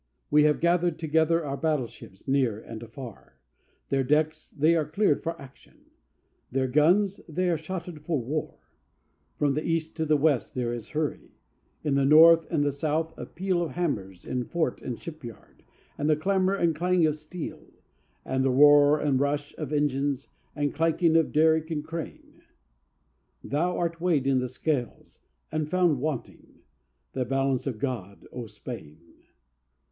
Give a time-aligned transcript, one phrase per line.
[0.31, 3.35] we have gathered together our battleships near and afar;
[3.89, 5.91] Their decks, they are cleared for action;
[6.51, 8.55] their guns, they are shotted for war:
[9.37, 11.35] From the East to the West there is hurry;
[11.83, 15.61] in the North and the South a peal Of hammers in fort and shipyard,
[15.99, 17.67] and the clamor and clang of steel;
[18.25, 22.41] And the roar and the rush of engines, and clanking of derrick and crane
[23.43, 25.19] Thou art weighed in the Scales
[25.51, 26.63] and found wanting!
[27.13, 28.97] the balance of God, O Spain!